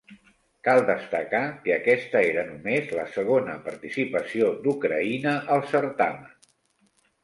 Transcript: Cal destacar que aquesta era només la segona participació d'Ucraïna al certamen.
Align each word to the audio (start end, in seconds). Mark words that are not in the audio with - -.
Cal 0.67 0.79
destacar 0.87 1.41
que 1.65 1.75
aquesta 1.75 2.23
era 2.31 2.47
només 2.49 2.91
la 3.03 3.05
segona 3.19 3.61
participació 3.69 4.53
d'Ucraïna 4.67 5.39
al 5.59 5.67
certamen. 5.79 6.39